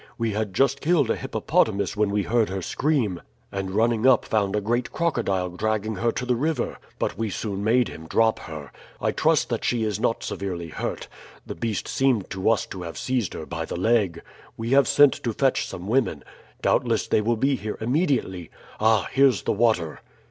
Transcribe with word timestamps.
"We 0.17 0.31
had 0.31 0.55
just 0.55 0.81
killed 0.81 1.11
a 1.11 1.15
hippopotamus 1.15 1.95
when 1.95 2.09
we 2.09 2.23
heard 2.23 2.49
her 2.49 2.63
scream, 2.63 3.21
and 3.51 3.69
running 3.69 4.07
up 4.07 4.25
found 4.25 4.55
a 4.55 4.59
great 4.59 4.91
crocodile 4.91 5.49
dragging 5.49 5.97
her 5.97 6.11
to 6.13 6.25
the 6.25 6.35
river, 6.35 6.79
but 6.97 7.19
we 7.19 7.29
soon 7.29 7.63
made 7.63 7.87
him 7.87 8.07
drop 8.07 8.39
her. 8.39 8.71
I 8.99 9.11
trust 9.11 9.49
that 9.49 9.63
she 9.63 9.83
is 9.83 9.99
not 9.99 10.23
severely 10.23 10.69
hurt. 10.69 11.07
The 11.45 11.53
beast 11.53 11.87
seemed 11.87 12.31
to 12.31 12.49
us 12.49 12.65
to 12.65 12.81
have 12.81 12.97
seized 12.97 13.35
her 13.35 13.45
by 13.45 13.63
the 13.63 13.77
leg. 13.79 14.23
We 14.57 14.71
have 14.71 14.87
sent 14.87 15.13
to 15.21 15.33
fetch 15.33 15.67
some 15.67 15.87
women. 15.87 16.23
Doubtless 16.63 17.05
they 17.07 17.21
will 17.21 17.37
be 17.37 17.55
here 17.55 17.77
immediately. 17.79 18.49
Ah! 18.79 19.07
here's 19.11 19.43
the 19.43 19.51
water." 19.53 19.99